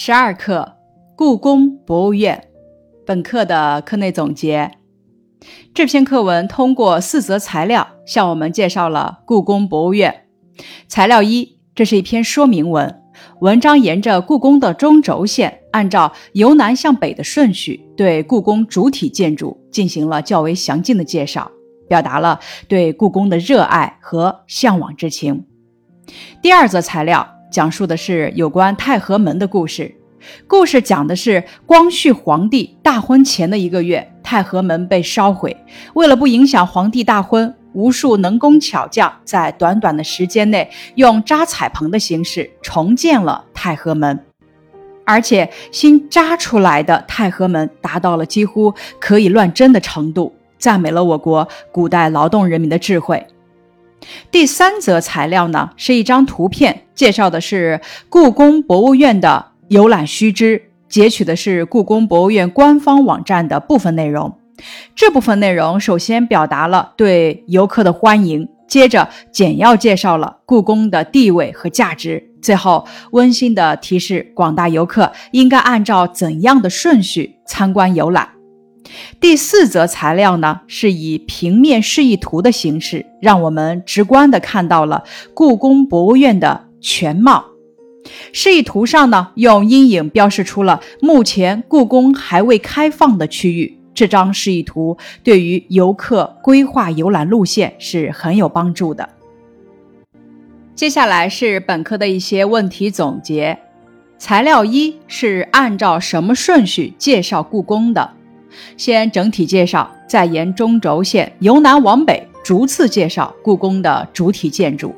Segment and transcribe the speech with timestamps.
[0.00, 0.76] 十二课，
[1.16, 2.50] 故宫博物院。
[3.04, 4.70] 本课的课内总结：
[5.74, 10.26] 这篇课文通过四则材料向我们介绍了故宫博物院。
[10.86, 13.02] 材料一，这是一篇说明文，
[13.40, 21.50] 文章沿着故宫的中轴线，按照由南向北的顺序，对故宫主体建筑进行了较为详尽的介绍，
[21.88, 22.38] 表达了
[22.68, 25.44] 对故宫的热爱和向往之情。
[26.40, 27.37] 第二则材料。
[27.50, 29.94] 讲述的是有关太和门的故事。
[30.46, 35.56] 故事讲的是光绪皇帝大婚前的一个月，太和门被烧毁。
[35.94, 44.18] 为了不影响皇帝大婚，无数能工巧匠在短短的时间内用扎彩棚的形式重建了太和门，
[45.06, 53.24] 而且新扎出来的太和门达到了几乎可以乱真的程度，赞美了我国古代劳动人民的智慧。
[54.30, 64.38] 第三则材料呢，是一张图片，介绍的是故宫博物院的游览须知，截取的是故宫博物院官方网站的部分内容。
[64.94, 78.37] 这部分内容首先表达了对游客的欢迎，接着简要介绍了故宫的地位和价值，最后温馨的提示广大游客应该按照怎样的顺序参观游览。
[79.20, 87.44] 第四则材料呢，是以平面示意图的形式，让我们直观的看到了故宫博物院的全貌。
[88.32, 93.78] 示意图上呢，用阴影标示出了目前故宫还未开放的区域。
[93.92, 99.08] 这张示意图对于游客规划游览路线是很有帮助的。
[100.76, 103.58] 接下来是本课的一些问题总结。
[104.16, 108.12] 材料一是按照什么顺序介绍故宫的？
[108.76, 114.94] 先整体介绍，再沿中轴线由南往北逐次介绍故宫的主体建筑。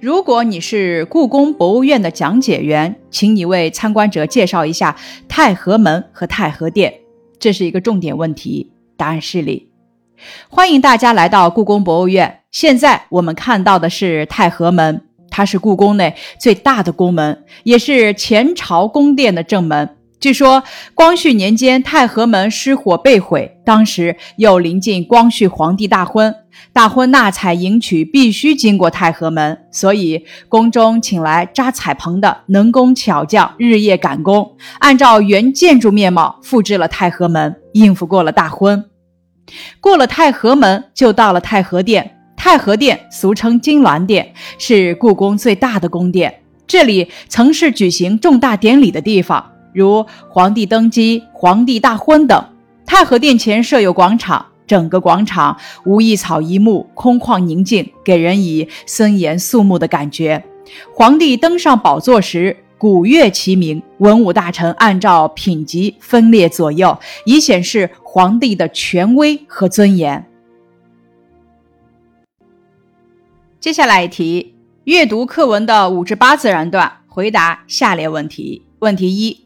[0.00, 4.94] 如果你是故宫博物院的讲解员，请你为参观者介绍一下
[5.28, 6.92] 太和门和太和殿，
[7.38, 8.70] 这是一个重点问题。
[8.96, 9.70] 答案是里。
[10.48, 12.40] 欢迎大家来到故宫博物院。
[12.50, 19.96] 现在我们看到的是太和门，它是故宫内最大的宫门，也是前朝宫殿的正门。
[20.24, 20.64] 据说
[20.94, 26.34] 光绪年间太和门失火被毁，当时又临近光绪皇帝大婚，
[26.72, 38.82] 大婚纳采迎娶必须经过太和门，所以宫中请来扎彩棚的能工巧匠日夜赶工，按照原建筑面貌复制了太和门，应付过了大婚。
[39.78, 42.16] 过了太和门，就到了太和殿。
[42.34, 49.50] 太和殿俗称金銮殿，是故宫最大的宫殿，这里曾是举行重大典礼的地方。
[49.74, 52.42] 如皇帝登基、皇帝大婚等，
[52.86, 60.42] 太和殿前设有广场，整个广场无一草一木，空旷宁静，给人以森严肃穆的感觉。
[60.94, 70.24] 皇帝登上宝座时，鼓乐齐鸣，文武大臣按照品级分列左右，以显示皇帝的权威和尊严。
[73.60, 74.54] 接下来一题，
[74.84, 78.62] 阅读课文的五至八自然段，回答下列问题。
[78.80, 79.43] 问题一。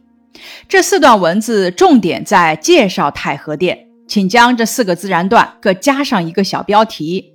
[0.69, 7.33] 这四段文字重点在介绍太和殿，请将这四个自然段各加上一个小标题。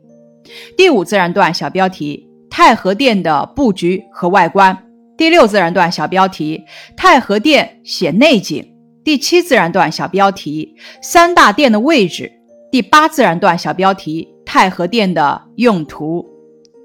[0.78, 4.78] 第五自然段小标题：太和殿的布局和外观。
[5.18, 6.64] 第六自然段小标题：
[6.98, 8.66] 太和殿写内景。
[9.04, 12.32] 第七自然段小标题：三大殿的位置。
[12.72, 16.26] 第八自然段小标题：太和殿的用途。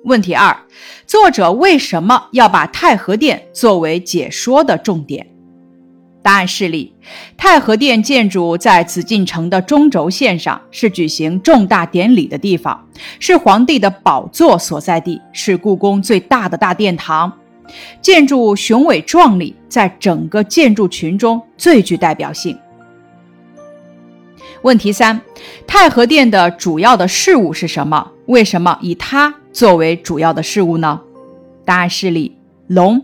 [0.04, 0.56] 问题二：
[1.06, 5.26] 作者为什么要把太和殿作为解说的重点？
[6.28, 6.92] 答案是里，
[7.38, 12.86] 太和殿建筑在紫禁城的中轴线上，是举行重大典礼的地方，
[13.18, 17.32] 是皇帝的宝座所在地，是故宫最大的大殿堂。
[18.02, 22.58] 建筑雄伟壮丽，在整个建筑群中最具代表性。
[24.60, 25.18] 问题三：
[25.66, 28.06] 太和殿的主要的事物是什么？
[28.26, 31.00] 为什么以它作为主要的事物呢？
[31.64, 33.02] 答案是里，龙。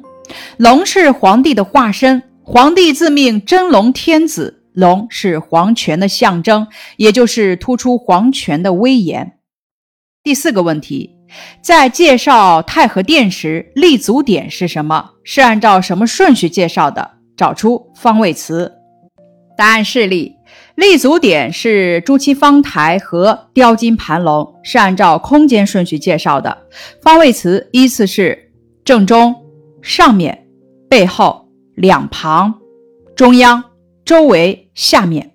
[0.59, 2.23] 龙是皇帝的化身。
[2.47, 6.67] 皇帝自命真龙天子，龙是皇权的象征，
[6.99, 9.39] 也就是突出皇权的威严。
[10.23, 11.17] 第四个问题，
[11.63, 15.13] 在介绍太和殿时，立足点是什么？
[15.25, 17.13] 是按照什么顺序介绍的？
[17.35, 18.71] 找出方位词。
[19.57, 20.35] 答案是立，
[20.75, 26.67] 立足点是朱漆方台和雕金盘龙，是按照空间顺序介绍的。
[27.01, 28.53] 方位词依次是
[28.85, 29.35] 正中、
[29.81, 30.47] 上面、
[30.91, 31.44] 背后。
[31.75, 32.55] 两旁、
[33.17, 33.63] 中央、
[34.05, 35.33] 周围、下面。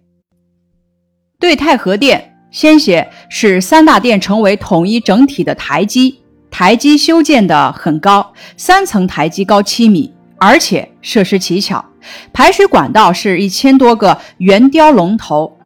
[1.39, 6.19] 对太和殿，先写使三大殿成为统一整体的台基。
[6.51, 11.86] 台基修建的很高，三层台基高七米，而且设施奇巧，
[12.33, 15.59] 排水管道是一千多个圆雕龙头，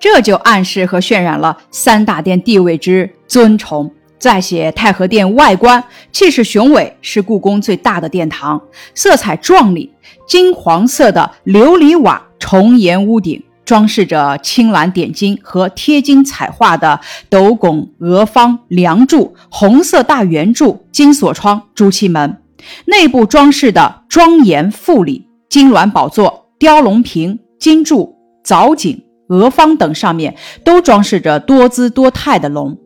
[0.00, 3.94] 这就暗示和渲染了三大殿地位之尊崇。
[4.22, 5.82] 再写太和殿外观，
[6.12, 8.62] 气势雄伟，是故宫最大的殿堂，
[8.94, 9.92] 色彩壮丽，
[10.28, 22.38] 金黄色的琉璃瓦重檐屋顶，装饰着青蓝点金和贴金彩画的斗拱、额方、梁柱，红色大圆柱，金锁窗、朱漆门。
[22.84, 28.14] 内部装饰的庄严富丽，金銮宝座、雕龙屏、金柱、
[28.44, 32.78] 藻井、额方等上面都装饰着多姿多态的龙。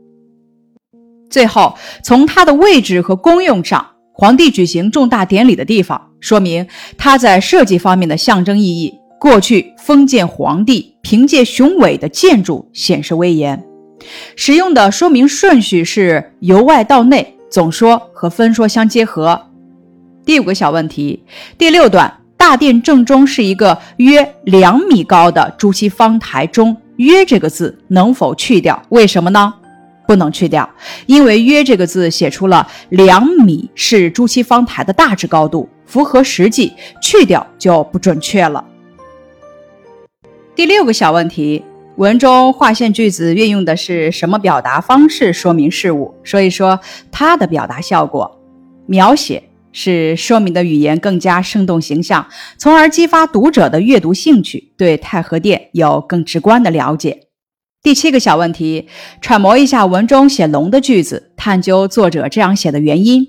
[1.30, 8.94] 最后，从它的位置和功用上，皇帝举行重大典礼的地方，说明它在设计方面的象征意义。
[9.18, 13.64] 过去封建皇帝凭借雄伟的建筑显示威严，
[14.36, 19.40] 使用的说明顺序是由外到内，总说和分说相结合。
[20.24, 21.24] 第五个小问题，
[21.56, 28.80] 第六段大殿正中是一个约两米高的朱漆方台中“约”这个字能否去掉？
[28.90, 29.52] 为什么呢？
[30.06, 30.68] 不能去掉，
[31.06, 36.72] 因为“约”这个字写出了两米是朱漆方台的大致高度，符合实际，
[37.02, 38.64] 去掉就不准确了。
[40.54, 41.62] 第六个小问题，
[41.96, 46.14] 文中划线句子运用的是什么表达方式说明事物？
[46.22, 46.80] 说一说
[47.10, 48.40] 它的表达效果。
[48.86, 49.42] 描写
[49.72, 52.26] 使说明的语言更加生动形象，
[52.56, 57.25] 从而激发读者的阅读兴趣，对太和殿有更直观的了解。
[57.86, 58.88] 第七个小问题，
[59.20, 63.24] 揣摩一下文中写龙的句子，探究作者这样写的原因。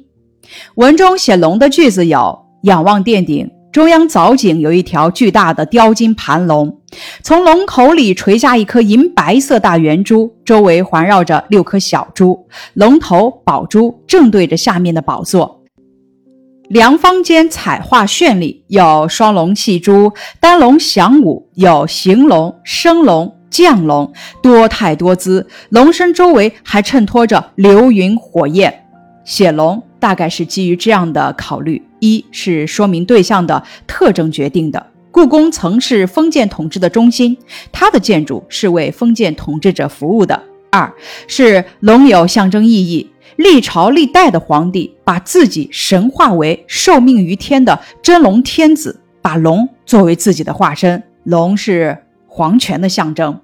[0.73, 6.75] 文中写龙的句子有：仰望殿顶，中央藻井有一条巨大的雕金盘龙，
[7.21, 15.61] 从龙口里垂下一颗银白色大圆珠，周围环绕着六颗小珠，龙头宝珠正对着下面的宝座，
[16.67, 23.36] 梁方间彩画绚丽，有双龙戏珠，单龙翔舞，有行龙、升龙。
[23.49, 24.11] 降龙
[24.41, 28.83] 多态多姿，龙身周围还衬托着流云火焰。
[29.23, 37.37] 写龙大概是基于这样的考虑：一是说明对象的特征决定的，故宫曾是封建统治的中心，
[37.71, 40.39] 它的建筑是为封建统治者服务的；
[40.71, 40.89] 二
[41.27, 51.97] 是龙有象征意义，历朝历代的皇帝把自己神化为受命于天的真龙天子，把龙作为自己的化身，龙是。
[52.37, 53.41] 皇权的象征。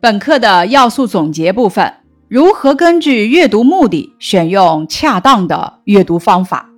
[0.00, 1.94] 本课的要素总结部分：
[2.28, 6.68] 如何根据阅读目的选用恰当的阅读方法？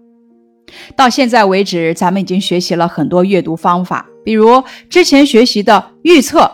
[0.95, 6.49] 到现在为止，咱们已经学习了很多阅读方法，比如之前学习的预测、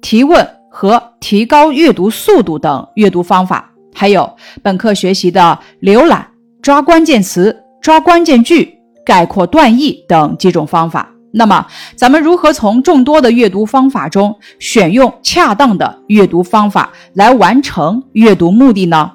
[0.00, 6.30] 提问和提高阅读速度等阅读方法，还有本课学习的浏览、
[6.62, 11.10] 抓关键词、抓关键句、概括段意等几种方法。
[11.36, 11.66] 那么，
[11.96, 19.10] 咱们如何从众多的阅读方法中选用恰当的阅读方法来完成阅读目的呢？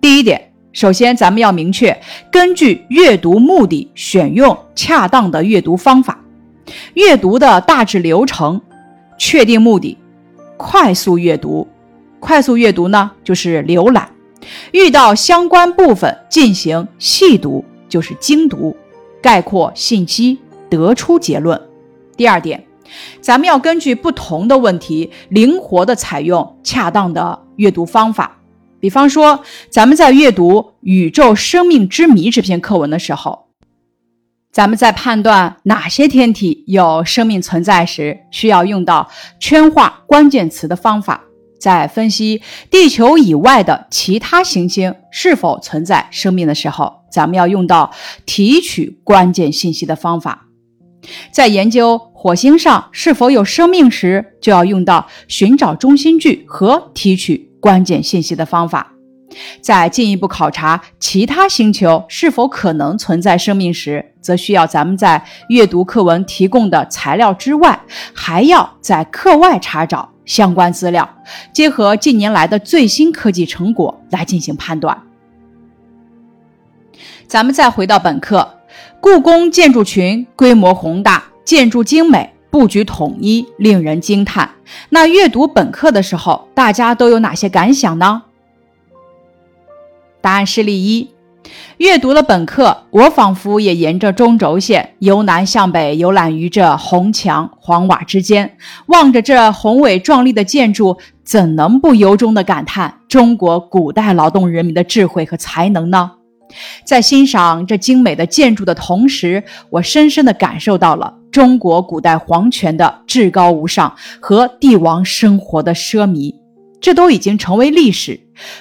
[0.00, 2.00] 第一点，首先咱们要明确
[2.32, 6.18] 根据阅读目的选用恰当的阅读方法。
[6.94, 8.58] 阅读的大致流程：
[9.18, 9.98] 确定目的，
[10.56, 11.68] 快速阅读。
[12.18, 14.04] 快速阅读呢，就是浏览；
[14.72, 18.74] 遇到相关部分进行细读，就是精读。
[19.20, 20.38] 概括信息。
[20.68, 21.60] 得出结论。
[22.16, 22.64] 第二点，
[23.20, 28.36] 咱们要根据不同的问题，灵活的采用恰当的阅读方法。
[28.80, 33.46] 比方说，咱们在阅读《宇宙生命之谜》这篇课文的时候，
[34.52, 39.08] 咱们在判断哪些天体有生命存在时，需要用到
[39.38, 41.20] 圈画关键词的方法；
[41.60, 47.92] 在分析地球以外的其他行星是否存在生命的时候，咱们要用到
[48.26, 50.47] 提取关键信息的方法。
[51.30, 58.80] 在研究火星上是否有生命时，就要用到寻找中心句和提取关键信息的方法；
[59.60, 67.80] 在进一步考察其他星球是否可能存在生命时，则需要咱们在阅读课文提供的材料之外，
[68.12, 71.08] 还要在课外查找相关资料，
[71.52, 75.00] 结合近年来的最新科技成果来进行判断。
[77.28, 78.57] 咱们再回到本课。
[79.00, 84.50] 故宫建筑群规模宏大，建筑精美，布局统一，令人惊叹。
[84.90, 88.22] 那阅读本课的时候，大家都有哪些感想呢？
[90.20, 91.08] 答案是例一：
[91.76, 106.10] 阅读了本课，我仿佛也沿着中轴线由南向北游览于这红墙黄瓦之间，望着这宏伟壮丽的建筑，怎能不由衷的感叹中国古代劳动人民的智慧和才能呢？
[106.84, 116.34] 在欣赏这精美的建筑的同时，我深深地感受到了中国古代皇权的至高无上和帝王生活的奢靡。
[116.80, 118.18] 这都已经成为历史。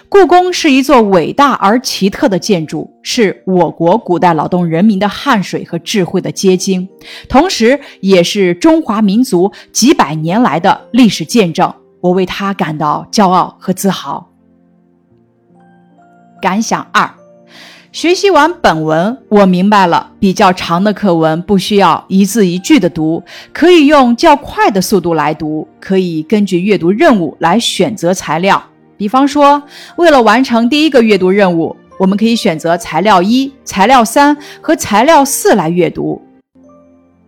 [0.10, 6.90] 故宫是一座伟大而奇特的建筑，是我国古代劳动人民的汗水和智慧的结晶，
[7.30, 11.72] 同时也是中华民族几百年来的历史见证。
[12.02, 14.28] 我为它感到骄傲和自豪。
[16.42, 17.08] 感想二。
[17.98, 28.64] 学习完本文，我明白了，比较长的课文不需要一字一句的读，可以用较快的速度来读，可以根据阅读任务来选择材料。
[28.98, 29.64] 比方说，
[29.96, 36.22] 为了完成第一个阅读任务，我们可以选择材料一、材料三和材料四来阅读。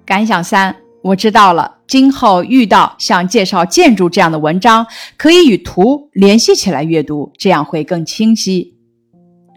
[0.05, 4.85] 感想三：我知道了，今后遇到像介绍建筑这样的文章，
[5.17, 8.75] 可以与图联系起来阅读，这样会更清晰。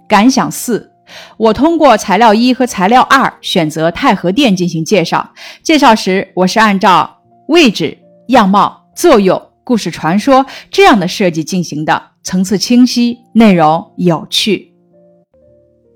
[0.08, 0.88] 感想四。
[1.36, 5.30] 我通过材料一和材料二选择太和殿进行介绍。
[5.62, 7.96] 介绍时，我是按照位置、
[8.28, 14.72] 样貌、作用、故事传说这样的设计进行的，层次清晰，内容有趣。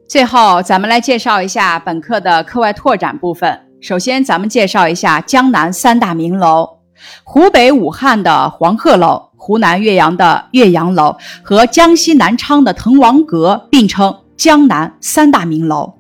[0.08, 3.60] 最后，咱们来介绍一下本课的课外拓展部分。
[3.80, 6.78] 首先，咱们介绍一下江南三大名楼：
[7.24, 14.16] 湖北武汉的黄鹤楼、湖南岳阳的岳阳楼和江西南昌的滕王阁，并称。
[14.36, 15.94] 江南三大名楼，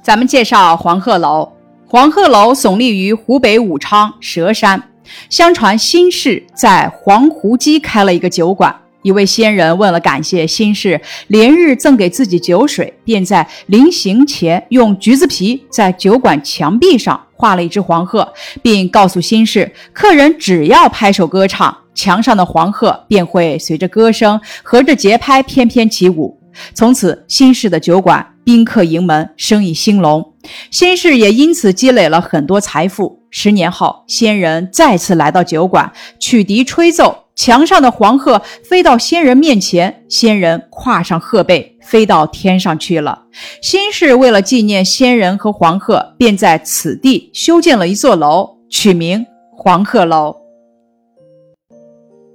[0.00, 1.52] 咱们介绍黄鹤楼。
[1.84, 4.90] 黄鹤楼耸立于湖北武昌蛇山。
[5.28, 26.35] 相传新市在黄湖矶开了一个酒馆，一位仙人为了感谢新市连日赠给自己酒水，便在临行前用橘子皮在酒馆墙壁上画了一只黄鹤，并告诉新市，客人只要拍手歌唱，墙上的黄鹤便会随着歌声合着节拍翩翩起舞。
[26.74, 30.34] 从此，新市的酒馆宾客盈门，生意兴隆。
[30.70, 33.22] 新市也因此积累了很多财富。
[33.30, 43.24] 十年后，仙人再次来到酒馆，曲笛吹奏，墙上的黄鹤飞到仙人面前，仙人跨上鹤背，飞到天上去了。
[43.60, 50.36] 新市为了纪念仙人和黄鹤，便在此地修建了一座楼，取名黄鹤楼。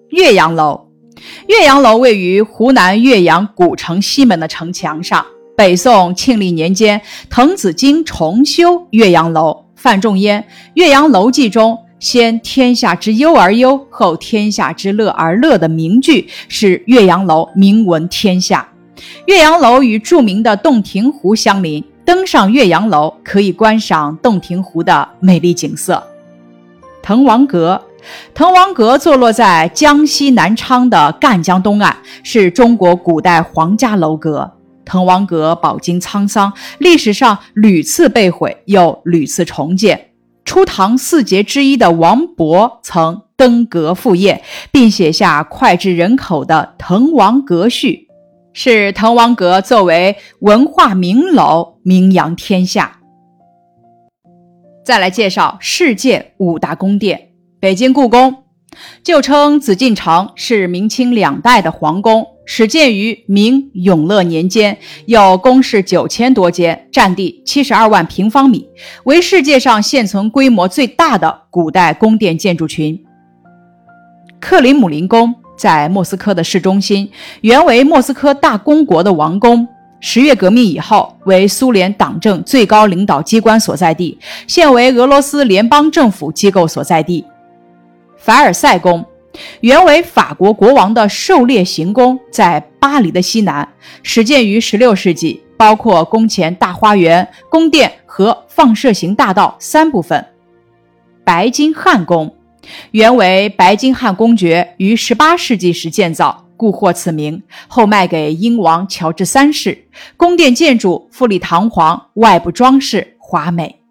[0.10, 0.91] 岳阳楼。
[1.52, 5.26] 岳阳楼位于湖南岳阳古城西门的城墙上。
[5.54, 9.66] 北宋庆历年间，滕子京重修岳阳楼。
[9.76, 10.42] 范仲淹
[10.76, 18.66] 《岳阳楼记》中“先天下之忧而忧，后天下之乐而乐”的名句，使岳阳楼名闻天下。
[19.26, 26.02] 岳阳楼与著名的洞庭湖相邻，登上岳阳楼可以观赏洞庭湖的美丽景色。
[27.02, 27.84] 滕王阁。
[28.34, 34.52] 滕王阁坐落在江西南昌的赣江东岸，是中国古代皇家楼阁。
[34.84, 40.10] 滕王阁饱经沧桑，历史上屡次被毁，又屡次重建。
[40.44, 44.42] 初唐四杰之一的王勃曾登阁赴宴，
[44.72, 48.08] 并写下脍炙人口的《滕王阁序》，
[48.52, 53.00] 使滕王阁作为文化名楼名扬天下。
[54.84, 57.31] 再来介绍世界五大宫殿。
[57.62, 58.38] 北京故宫，
[59.04, 68.68] 旧称紫禁城，是明清两代的皇宫，始建于明永乐年间，有宫室九千多间，占地七十二万平方米，
[69.04, 73.00] 为世界上现存规模最大的古代宫殿建筑群。
[74.40, 79.68] 克里姆林宫在莫斯科的市中心，原为莫斯科大公国的王宫。
[80.00, 87.24] 十月革命以后，为苏联党政最高领导机关所在地，现为俄罗斯联邦政府机构所在地。
[88.22, 89.04] 凡尔赛宫
[89.62, 93.68] 原为法国国王的狩猎行宫，在巴黎的西南，
[94.04, 100.24] 始建于16世纪，包括宫前大花园、宫殿和放射型大道三部分。
[101.24, 102.36] 白金汉宫
[102.92, 109.86] 原为白金汉公爵于18世纪时建造，故获此名，后卖给英王乔治三世。
[110.16, 113.82] 宫殿建筑富丽堂皇，外部装饰华美。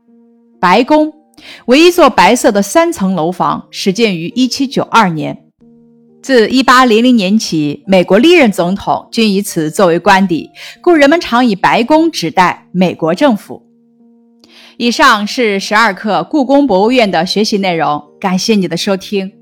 [0.60, 1.19] 白宫。
[1.66, 5.44] 为一座白色的三层楼房，始建于1792年。
[6.23, 10.50] 自1800年起，美国历任总统均以此作为官邸，
[10.82, 13.62] 故人们常以白宫指代美国政府。
[14.76, 19.39] 以上是十二课故宫博物院的学习内容，感谢你的收听。